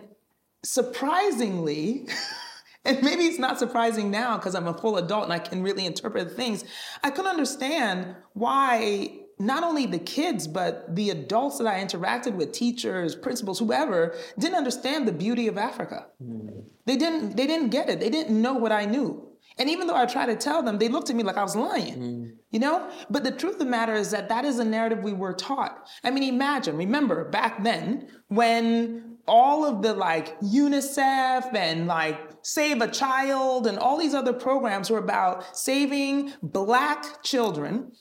[0.64, 2.08] surprisingly,
[2.84, 5.86] and maybe it's not surprising now because I'm a full adult and I can really
[5.86, 6.64] interpret things.
[7.02, 12.52] I couldn't understand why not only the kids, but the adults that I interacted with,
[12.52, 16.06] teachers, principals, whoever, didn't understand the beauty of Africa.
[16.22, 16.64] Mm.
[16.86, 17.98] They didn't, they didn't get it.
[17.98, 19.28] They didn't know what I knew.
[19.58, 21.56] And even though I tried to tell them, they looked at me like I was
[21.56, 22.32] lying, mm.
[22.50, 22.88] you know?
[23.10, 25.86] But the truth of the matter is that that is a narrative we were taught.
[26.04, 32.80] I mean, imagine, remember back then when all of the like UNICEF and like Save
[32.80, 37.92] a Child and all these other programs were about saving black children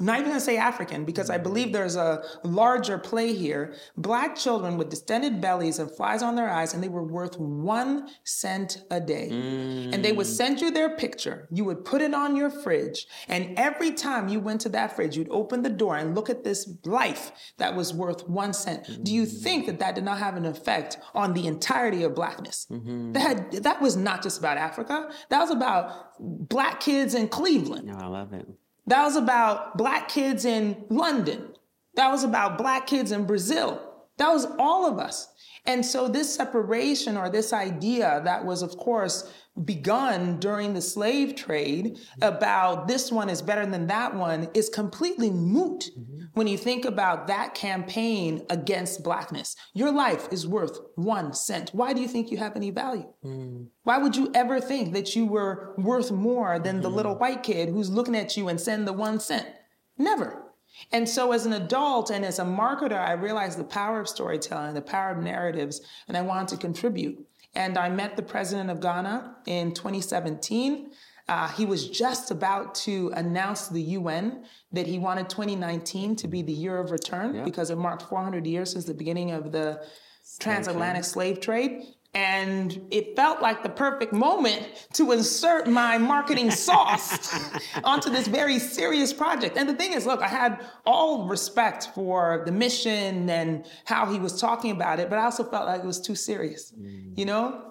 [0.00, 3.74] I'm not even gonna say African because I believe there's a larger play here.
[3.98, 8.08] Black children with distended bellies and flies on their eyes, and they were worth one
[8.24, 9.28] cent a day.
[9.30, 9.94] Mm.
[9.94, 11.46] And they would send you their picture.
[11.52, 15.16] You would put it on your fridge, and every time you went to that fridge,
[15.16, 19.04] you'd open the door and look at this life that was worth one cent.
[19.04, 19.42] Do you mm.
[19.42, 22.66] think that that did not have an effect on the entirety of blackness?
[22.70, 23.12] Mm-hmm.
[23.12, 25.10] That had, that was not just about Africa.
[25.28, 27.86] That was about black kids in Cleveland.
[27.86, 28.46] No, I love it.
[28.90, 31.54] That was about black kids in London.
[31.94, 33.80] That was about black kids in Brazil.
[34.18, 35.28] That was all of us.
[35.64, 39.32] And so this separation or this idea that was, of course,
[39.64, 45.30] begun during the slave trade about this one is better than that one is completely
[45.30, 45.88] moot
[46.34, 49.56] when you think about that campaign against blackness.
[49.74, 51.70] Your life is worth one cent.
[51.72, 53.12] Why do you think you have any value?
[53.22, 53.64] Hmm.
[53.82, 57.20] Why would you ever think that you were worth more than the little hmm.
[57.20, 59.48] white kid who's looking at you and send the one cent?
[59.98, 60.44] Never.
[60.92, 64.74] And so, as an adult and as a marketer, I realized the power of storytelling,
[64.74, 67.26] the power of narratives, and I wanted to contribute.
[67.54, 70.92] And I met the president of Ghana in 2017.
[71.30, 76.26] Uh, he was just about to announce to the UN that he wanted 2019 to
[76.26, 79.80] be the year of return because it marked 400 years since the beginning of the
[80.40, 81.84] transatlantic slave trade.
[82.14, 87.32] And it felt like the perfect moment to insert my marketing sauce
[87.84, 89.56] onto this very serious project.
[89.56, 94.18] And the thing is, look, I had all respect for the mission and how he
[94.18, 96.74] was talking about it, but I also felt like it was too serious.
[97.14, 97.70] You know,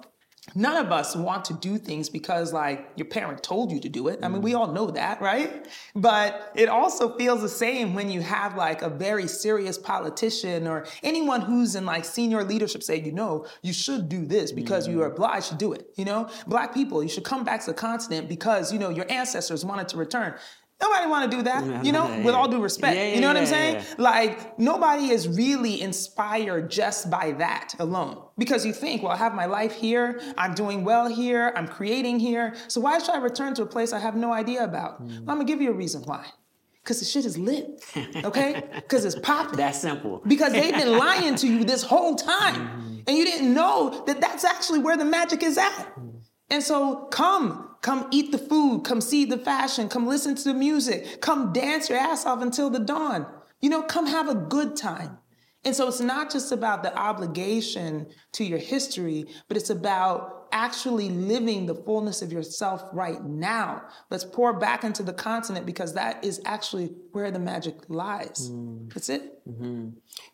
[0.56, 4.08] none of us want to do things because like your parent told you to do
[4.08, 4.20] it.
[4.24, 4.60] I mean, we mm.
[4.60, 5.68] all know that, right?
[5.96, 10.86] But it also feels the same when you have like a very serious politician or
[11.04, 15.02] anyone who's in like senior leadership say, you know, you should do this because you
[15.02, 15.14] are mm.
[15.14, 15.92] obliged to do it.
[15.96, 19.10] You know, black people, you should come back to the continent because, you know, your
[19.10, 20.36] ancestors wanted to return.
[20.82, 22.96] Nobody want to do that, you know, with all due respect.
[22.96, 23.76] Yeah, you know what I'm saying?
[23.76, 23.84] yeah.
[23.98, 28.22] Like nobody is really inspired just by that alone.
[28.38, 32.20] Because you think, well, I have my life here, I'm doing well here, I'm creating
[32.20, 32.56] here.
[32.70, 34.98] So why should I return to a place I have no idea about?
[35.00, 35.08] Hmm.
[35.08, 36.26] Well, I'm gonna give you a reason why.
[36.82, 37.84] Because the shit is lit.
[38.24, 38.64] Okay?
[38.76, 39.58] Because it's popping.
[39.58, 40.22] That's simple.
[40.26, 42.68] Because they've been lying to you this whole time.
[42.68, 43.00] Hmm.
[43.06, 45.70] And you didn't know that that's actually where the magic is at.
[45.70, 46.10] Hmm.
[46.50, 50.54] And so come come eat the food, come see the fashion, come listen to the
[50.54, 53.26] music, come dance your ass off until the dawn.
[53.62, 55.18] You know, come have a good time.
[55.66, 61.10] And so it's not just about the obligation to your history, but it's about actually
[61.10, 63.84] living the fullness of yourself right now.
[64.10, 68.50] Let's pour back into the continent because that is actually where the magic lies.
[68.50, 68.94] Mm.
[68.94, 69.39] That's it.
[69.50, 69.90] Mm-hmm.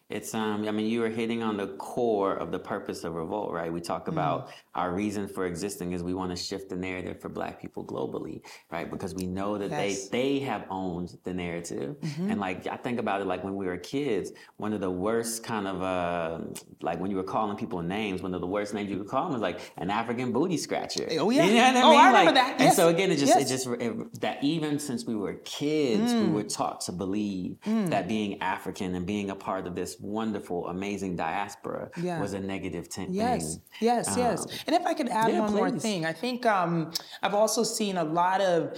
[0.08, 3.52] It's um I mean you were hitting on the core of the purpose of revolt,
[3.52, 3.74] right?
[3.74, 4.52] We talk about mm.
[4.76, 8.42] our reason for existing is we want to shift the narrative for black people globally,
[8.70, 8.90] right?
[8.90, 10.10] Because we know that yes.
[10.10, 11.96] they they have owned the narrative.
[12.00, 12.30] Mm-hmm.
[12.30, 15.44] And like I think about it like when we were kids, one of the worst
[15.44, 16.40] kind of uh
[16.82, 19.24] like when you were calling people names, one of the worst names you could call
[19.24, 21.08] them was like an African booty scratcher.
[21.14, 21.46] Oh yeah.
[21.46, 22.00] You know what I oh, mean?
[22.00, 22.60] I remember like, that.
[22.60, 22.68] Yes.
[22.68, 23.42] And so again it just yes.
[23.42, 26.28] it just it, that even since we were kids, mm.
[26.28, 27.90] we were taught to believe mm.
[27.90, 32.20] that being African and being a part of this wonderful, amazing diaspora yeah.
[32.20, 33.54] was a negative t- yes.
[33.54, 33.62] thing.
[33.80, 34.64] Yes, yes, um, yes.
[34.68, 35.58] And if I could add yeah, one please.
[35.58, 36.92] more thing, I think um,
[37.22, 38.78] I've also seen a lot of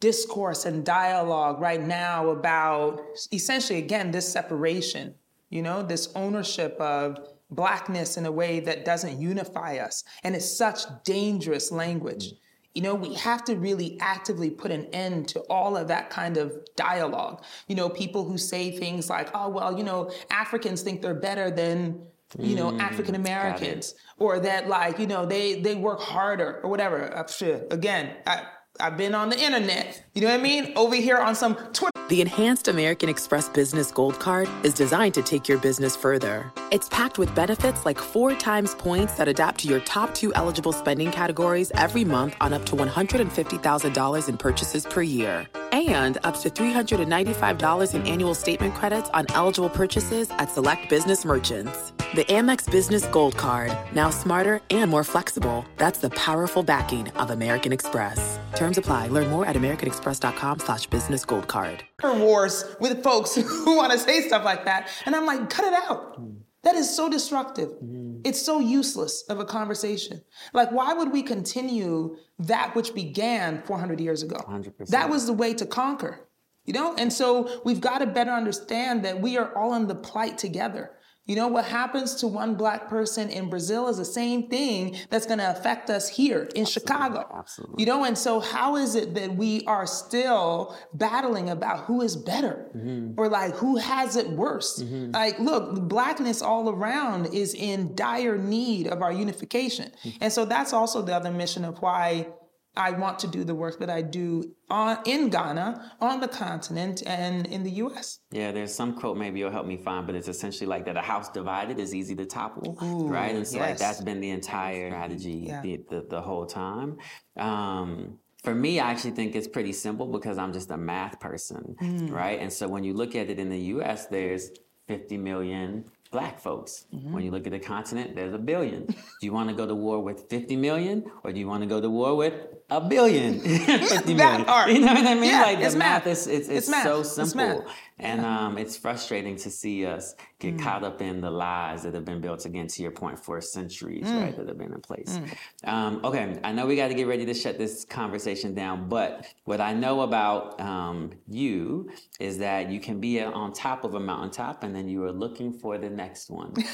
[0.00, 3.00] discourse and dialogue right now about
[3.32, 5.14] essentially, again, this separation,
[5.50, 7.18] you know, this ownership of
[7.50, 10.04] blackness in a way that doesn't unify us.
[10.24, 12.26] And it's such dangerous language.
[12.26, 12.36] Mm-hmm.
[12.74, 16.36] You know, we have to really actively put an end to all of that kind
[16.36, 17.44] of dialogue.
[17.68, 21.50] You know, people who say things like, oh, well, you know, Africans think they're better
[21.50, 22.06] than
[22.38, 26.70] you know, mm, African Americans, or that like, you know, they they work harder or
[26.70, 27.14] whatever.
[27.14, 27.24] Uh,
[27.70, 28.44] again, I,
[28.80, 30.02] I've been on the internet.
[30.14, 30.72] You know what I mean?
[30.76, 31.91] Over here on some Twitter.
[32.12, 36.52] The Enhanced American Express Business Gold Card is designed to take your business further.
[36.70, 40.72] It's packed with benefits like four times points that adapt to your top two eligible
[40.72, 45.46] spending categories every month on up to $150,000 in purchases per year.
[45.72, 51.94] And up to $395 in annual statement credits on eligible purchases at select business merchants.
[52.14, 53.72] The Amex Business Gold Card.
[53.94, 55.64] Now smarter and more flexible.
[55.78, 58.38] That's the powerful backing of American Express.
[58.54, 59.06] Terms apply.
[59.06, 61.84] Learn more at americanexpress.com slash business gold card.
[62.02, 63.34] Wars with folks
[63.64, 64.88] who want to say stuff like that.
[65.06, 66.20] And I'm like, cut it out.
[66.62, 67.70] That is so destructive.
[67.70, 68.20] Mm-hmm.
[68.24, 70.22] It's so useless of a conversation.
[70.52, 74.36] Like, why would we continue that which began 400 years ago?
[74.36, 74.88] 100%.
[74.88, 76.28] That was the way to conquer,
[76.64, 76.94] you know?
[76.96, 80.92] And so we've got to better understand that we are all in the plight together.
[81.26, 85.24] You know, what happens to one black person in Brazil is the same thing that's
[85.24, 86.66] going to affect us here in Absolutely.
[86.66, 87.28] Chicago.
[87.38, 87.76] Absolutely.
[87.78, 92.16] You know, and so how is it that we are still battling about who is
[92.16, 93.12] better mm-hmm.
[93.16, 94.82] or like who has it worse?
[94.82, 95.12] Mm-hmm.
[95.12, 99.92] Like, look, blackness all around is in dire need of our unification.
[100.04, 100.18] Mm-hmm.
[100.22, 102.26] And so that's also the other mission of why
[102.74, 107.02] I want to do the work that I do on, in Ghana, on the continent,
[107.06, 108.20] and in the US.
[108.30, 111.02] Yeah, there's some quote maybe you'll help me find, but it's essentially like that a
[111.02, 113.34] house divided is easy to topple, Ooh, right?
[113.34, 113.68] And so yes.
[113.68, 115.60] like that's been the entire strategy yeah.
[115.60, 116.96] the, the, the, whole time.
[117.36, 121.76] Um, for me, I actually think it's pretty simple because I'm just a math person,
[121.80, 122.10] mm.
[122.10, 122.40] right?
[122.40, 124.50] And so when you look at it in the US, there's
[124.88, 126.84] 50 million black folks.
[126.94, 127.12] Mm-hmm.
[127.12, 128.86] When you look at the continent, there's a billion.
[128.86, 131.68] do you want to go to war with 50 million or do you want to
[131.68, 132.34] go to war with
[132.70, 133.40] a billion?
[133.40, 134.40] 50 million.
[134.40, 135.24] You know what I mean?
[135.24, 137.66] Yeah, like the math, math is it's, it's, it's so simple.
[137.98, 140.62] And um, it's frustrating to see us get mm.
[140.62, 144.06] caught up in the lies that have been built, again, to your point, for centuries,
[144.06, 144.22] mm.
[144.22, 145.18] right, that have been in place.
[145.64, 145.68] Mm.
[145.68, 149.26] Um, okay, I know we got to get ready to shut this conversation down, but
[149.44, 154.00] what I know about um, you is that you can be on top of a
[154.00, 156.54] mountaintop and then you are looking for the next one.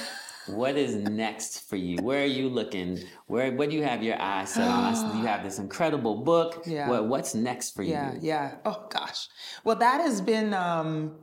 [0.48, 1.96] what is next for you?
[2.02, 2.98] Where are you looking?
[3.26, 5.18] Where what do you have your eyes set on?
[5.18, 6.62] you have this incredible book.
[6.66, 6.88] Yeah.
[6.88, 8.20] What, what's next for yeah, you?
[8.22, 8.56] Yeah, yeah.
[8.64, 9.28] Oh gosh.
[9.64, 11.16] Well, that has been um,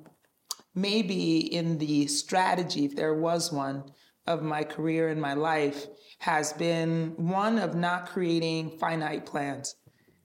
[0.74, 3.84] maybe in the strategy, if there was one,
[4.28, 5.88] of my career and my life,
[6.20, 9.76] has been one of not creating finite plans.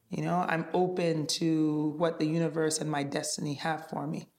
[0.08, 4.29] You know, I'm open to what the universe and my destiny have for me.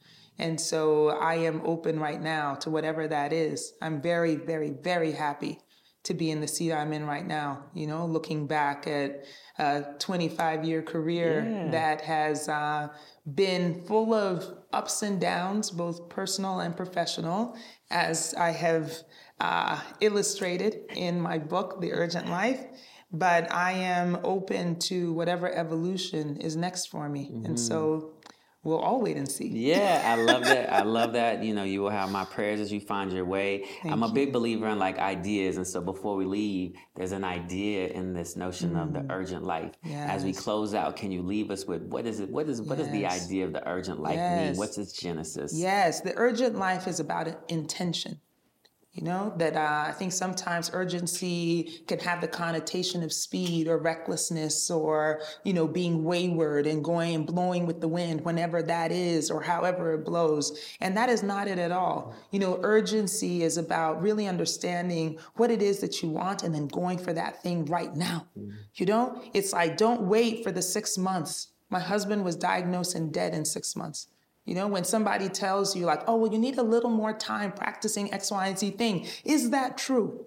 [0.41, 3.73] And so I am open right now to whatever that is.
[3.80, 5.60] I'm very, very, very happy
[6.04, 7.65] to be in the seat I'm in right now.
[7.75, 9.25] You know, looking back at
[9.60, 11.69] a 25 year career yeah.
[11.69, 12.88] that has uh,
[13.36, 17.56] been full of ups and downs, both personal and professional,
[17.91, 18.97] as I have
[19.39, 22.65] uh, illustrated in my book, The Urgent Life.
[23.13, 27.25] But I am open to whatever evolution is next for me.
[27.25, 27.45] Mm-hmm.
[27.45, 28.13] And so
[28.63, 29.47] we'll all wait and see.
[29.47, 30.71] Yeah, I love that.
[30.71, 31.43] I love that.
[31.43, 33.65] You know, you will have my prayers as you find your way.
[33.82, 35.58] Thank I'm a big believer in like ideas.
[35.58, 38.84] And so before we leave, there's an idea in this notion mm.
[38.84, 39.12] of the mm.
[39.12, 39.72] urgent life.
[39.84, 40.09] Yes.
[40.09, 42.30] As we close out, can you leave us with what is it?
[42.30, 42.91] What is what yes.
[42.91, 44.49] the idea of the urgent life yes.
[44.49, 44.57] mean?
[44.57, 45.53] What's its genesis?
[45.55, 48.20] Yes, the urgent life is about intention.
[48.94, 53.78] You know, that uh, I think sometimes urgency can have the connotation of speed or
[53.78, 58.92] recklessness or, you know, being wayward and going and blowing with the wind whenever that
[58.92, 60.76] is or however it blows.
[60.82, 62.14] And that is not it at all.
[62.32, 66.68] You know, urgency is about really understanding what it is that you want and then
[66.68, 68.28] going for that thing right now.
[68.38, 68.58] Mm-hmm.
[68.76, 71.48] You know, it's like, don't wait for the six months.
[71.70, 74.08] My husband was diagnosed and dead in six months.
[74.46, 77.52] You know, when somebody tells you, like, oh, well, you need a little more time
[77.52, 80.26] practicing X, Y, and Z thing, is that true?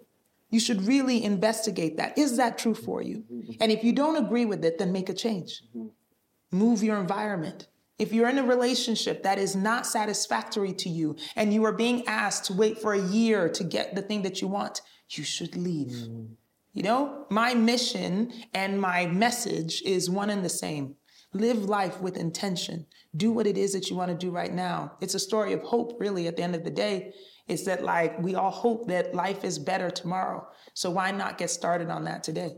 [0.51, 2.17] You should really investigate that.
[2.17, 3.25] Is that true for you?
[3.61, 5.63] And if you don't agree with it, then make a change.
[6.53, 7.67] Move your environment.
[7.99, 12.07] If you're in a relationship that is not satisfactory to you and you are being
[12.07, 15.57] asked to wait for a year to get the thing that you want, you should
[15.57, 15.93] leave.
[15.93, 16.29] Mm.
[16.73, 20.97] You know, my mission and my message is one and the same.
[21.33, 22.87] Live life with intention.
[23.17, 24.93] Do what it is that you want to do right now.
[25.01, 27.15] It's a story of hope, really, at the end of the day.
[27.47, 30.49] It's that, like, we all hope that life is better tomorrow.
[30.73, 32.57] So why not get started on that today?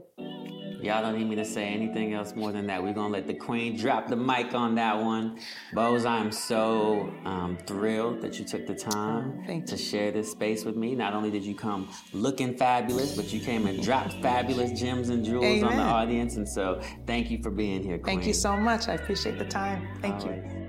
[0.81, 2.83] Y'all don't need me to say anything else more than that.
[2.83, 5.39] We're gonna let the queen drop the mic on that one.
[5.73, 10.65] Boz, I am so um, thrilled that you took the time to share this space
[10.65, 10.95] with me.
[10.95, 15.25] Not only did you come looking fabulous, but you came and dropped fabulous gems and
[15.25, 15.65] jewels Amen.
[15.65, 16.37] on the audience.
[16.37, 18.17] And so thank you for being here, queen.
[18.17, 18.89] Thank you so much.
[18.89, 19.89] I appreciate the time.
[20.03, 20.31] Thank All you.
[20.33, 20.67] Right.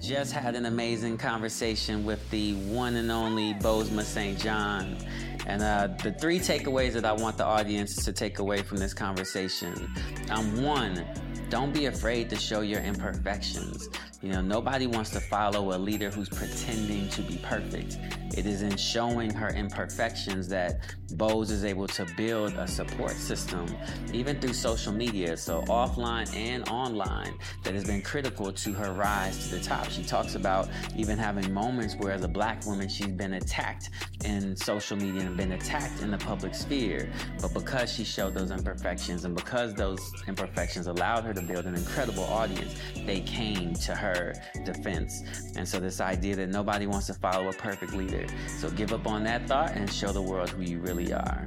[0.00, 4.98] Just had an amazing conversation with the one and only Bozoma Saint John.
[5.46, 8.92] And uh, the three takeaways that I want the audience to take away from this
[8.92, 9.88] conversation
[10.30, 11.06] um, one,
[11.48, 13.88] don't be afraid to show your imperfections.
[14.22, 17.98] You know, nobody wants to follow a leader who's pretending to be perfect.
[18.36, 20.80] It is in showing her imperfections that
[21.12, 23.66] Boz is able to build a support system,
[24.12, 29.48] even through social media, so offline and online, that has been critical to her rise
[29.48, 29.88] to the top.
[29.90, 33.90] She talks about even having moments where, as a black woman, she's been attacked
[34.24, 37.10] in social media been attacked in the public sphere.
[37.40, 41.74] But because she showed those imperfections and because those imperfections allowed her to build an
[41.74, 42.74] incredible audience,
[43.04, 44.34] they came to her
[44.64, 45.22] defense.
[45.56, 48.26] And so, this idea that nobody wants to follow a perfect leader.
[48.58, 51.44] So, give up on that thought and show the world who you really are.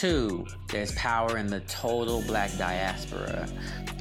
[0.00, 3.46] Two, there's power in the total black diaspora.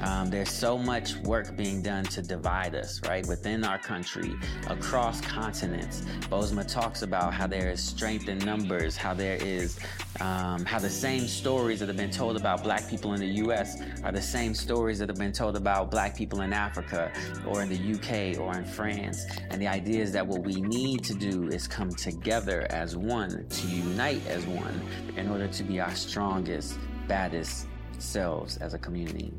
[0.01, 3.25] Um, there's so much work being done to divide us, right?
[3.27, 4.33] Within our country,
[4.69, 6.03] across continents.
[6.29, 9.77] Bozoma talks about how there is strength in numbers, how there is,
[10.21, 13.81] um, how the same stories that have been told about black people in the US
[14.03, 17.11] are the same stories that have been told about black people in Africa
[17.45, 19.25] or in the UK or in France.
[19.49, 23.45] And the idea is that what we need to do is come together as one,
[23.49, 24.81] to unite as one,
[25.17, 26.77] in order to be our strongest,
[27.07, 27.67] baddest
[27.97, 29.33] selves as a community.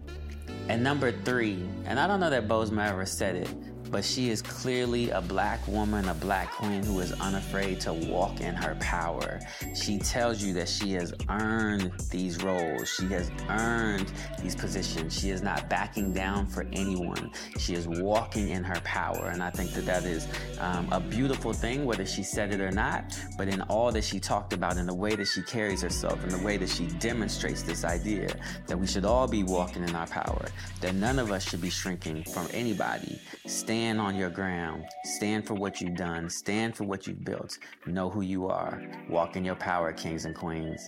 [0.69, 3.49] And number three, and I don't know that Bozoma ever said it,
[3.91, 8.41] but she is clearly a black woman, a black queen who is unafraid to walk
[8.41, 9.41] in her power.
[9.75, 14.13] She tells you that she has earned these roles, she has earned
[14.43, 15.19] these positions.
[15.19, 17.31] She is not backing down for anyone.
[17.59, 19.31] She is walking in her power.
[19.33, 20.29] And I think that that is
[20.61, 24.21] um, a beautiful thing, whether she said it or not, but in all that she
[24.21, 27.63] talked about, in the way that she carries herself, in the way that she demonstrates
[27.63, 28.29] this idea
[28.67, 30.47] that we should all be walking in our power,
[30.81, 33.21] that none of us should be shrinking from anybody.
[33.47, 34.85] Stand Stand on your ground.
[35.05, 36.29] Stand for what you've done.
[36.29, 37.57] Stand for what you've built.
[37.87, 38.83] Know who you are.
[39.09, 40.87] Walk in your power, kings and queens.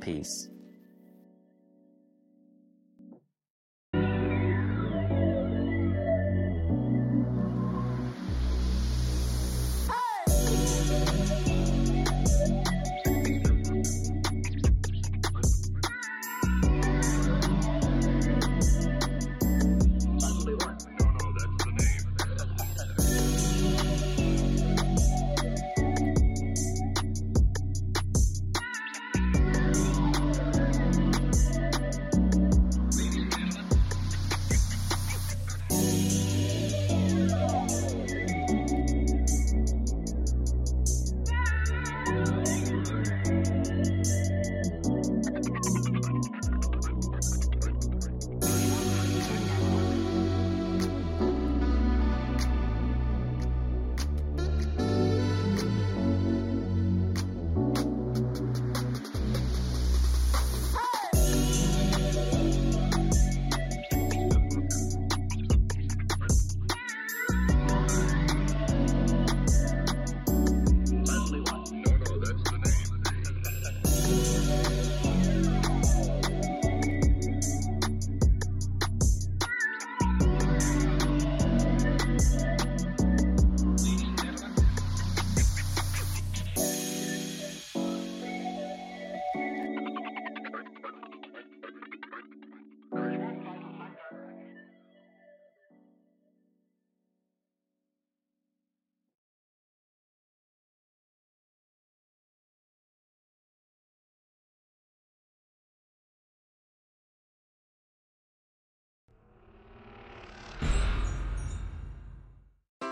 [0.00, 0.48] Peace.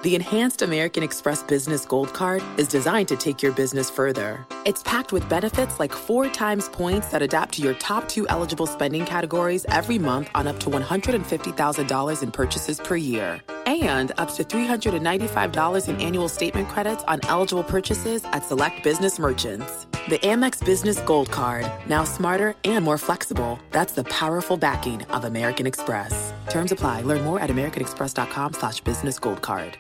[0.03, 4.45] The enhanced American Express Business Gold Card is designed to take your business further.
[4.67, 8.67] It's packed with benefits like four times points that adapt to your top two eligible
[8.67, 13.41] spending categories every month on up to $150,000 in purchases per year.
[13.67, 19.87] And up to $395 in annual statement credits on eligible purchases at select business merchants.
[20.09, 23.61] The Amex Business Gold Card, now smarter and more flexible.
[23.71, 26.33] That's the powerful backing of American Express.
[26.49, 27.03] Terms apply.
[27.03, 29.79] Learn more at americanexpress.com slash business gold card.